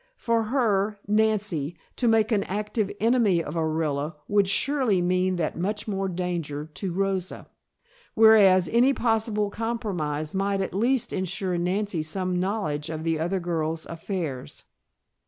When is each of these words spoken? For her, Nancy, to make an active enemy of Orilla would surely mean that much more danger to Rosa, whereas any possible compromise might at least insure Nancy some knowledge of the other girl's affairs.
For 0.17 0.45
her, 0.45 0.97
Nancy, 1.07 1.77
to 1.97 2.07
make 2.07 2.31
an 2.31 2.41
active 2.45 2.89
enemy 2.99 3.43
of 3.43 3.53
Orilla 3.53 4.15
would 4.27 4.47
surely 4.47 4.99
mean 4.99 5.35
that 5.35 5.55
much 5.59 5.87
more 5.87 6.09
danger 6.09 6.65
to 6.73 6.91
Rosa, 6.91 7.45
whereas 8.15 8.67
any 8.69 8.93
possible 8.95 9.51
compromise 9.51 10.33
might 10.33 10.59
at 10.61 10.73
least 10.73 11.13
insure 11.13 11.55
Nancy 11.59 12.01
some 12.01 12.39
knowledge 12.39 12.89
of 12.89 13.03
the 13.03 13.19
other 13.19 13.39
girl's 13.39 13.85
affairs. 13.85 14.63